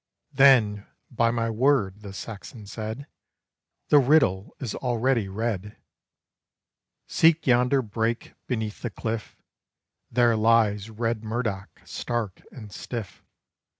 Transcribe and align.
"Then, 0.33 0.87
by 1.11 1.29
my 1.29 1.51
word," 1.51 2.01
the 2.01 2.11
Saxon 2.11 2.65
said, 2.65 3.05
"The 3.89 3.99
riddle 3.99 4.55
is 4.59 4.73
already 4.73 5.27
read. 5.27 5.77
Seek 7.05 7.45
yonder 7.45 7.83
brake 7.83 8.33
beneath 8.47 8.81
the 8.81 8.89
cliff, 8.89 9.37
There 10.09 10.35
lies 10.35 10.89
Red 10.89 11.23
Murdoch, 11.23 11.81
stark 11.85 12.41
and 12.51 12.71
stiff. 12.71 13.23